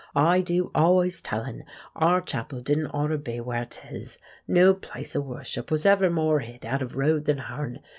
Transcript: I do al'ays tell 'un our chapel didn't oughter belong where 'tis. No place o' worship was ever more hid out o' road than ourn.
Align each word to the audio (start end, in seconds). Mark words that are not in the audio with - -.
I 0.15 0.41
do 0.41 0.71
al'ays 0.73 1.21
tell 1.21 1.43
'un 1.43 1.63
our 1.95 2.21
chapel 2.21 2.59
didn't 2.59 2.87
oughter 2.87 3.19
belong 3.19 3.45
where 3.45 3.65
'tis. 3.69 4.17
No 4.47 4.73
place 4.73 5.15
o' 5.15 5.19
worship 5.21 5.69
was 5.69 5.85
ever 5.85 6.09
more 6.09 6.39
hid 6.39 6.65
out 6.65 6.81
o' 6.81 6.87
road 6.87 7.25
than 7.25 7.41
ourn. 7.41 7.81